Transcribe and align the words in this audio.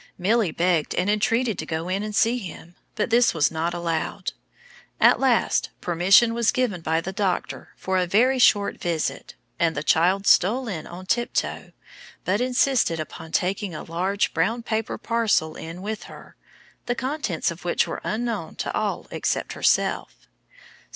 Milly 0.17 0.49
begged 0.49 0.95
and 0.95 1.11
entreated 1.11 1.59
to 1.59 1.65
go 1.67 1.87
in 1.87 2.01
and 2.01 2.15
see 2.15 2.39
him, 2.39 2.73
but 2.95 3.11
this 3.11 3.35
was 3.35 3.51
not 3.51 3.71
allowed. 3.71 4.33
At 4.99 5.19
last 5.19 5.69
permission 5.79 6.33
was 6.33 6.51
given 6.51 6.81
by 6.81 7.01
the 7.01 7.13
doctor 7.13 7.69
for 7.77 7.99
a 7.99 8.07
very 8.07 8.39
short 8.39 8.79
visit, 8.81 9.35
and 9.59 9.77
the 9.77 9.83
child 9.83 10.25
stole 10.25 10.67
in 10.67 10.87
on 10.87 11.05
tip 11.05 11.33
toe, 11.33 11.71
but 12.25 12.41
insisted 12.41 12.99
upon 12.99 13.31
taking 13.31 13.75
a 13.75 13.83
large 13.83 14.33
brown 14.33 14.63
paper 14.63 14.97
parcel 14.97 15.55
in 15.55 15.83
with 15.83 16.05
her, 16.05 16.35
the 16.87 16.95
contents 16.95 17.51
of 17.51 17.63
which 17.63 17.85
were 17.85 18.01
unknown 18.03 18.55
to 18.55 18.73
all 18.73 19.05
except 19.11 19.53
herself. 19.53 20.25